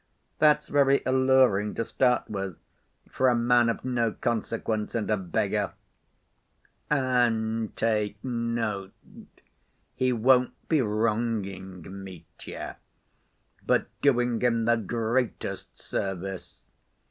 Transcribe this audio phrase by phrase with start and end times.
[0.39, 2.57] That's very alluring to start with,
[3.07, 5.73] for a man of no consequence and a beggar.
[6.89, 8.93] And, take note,
[9.93, 12.77] he won't be wronging Mitya,
[13.63, 16.65] but doing him the greatest service.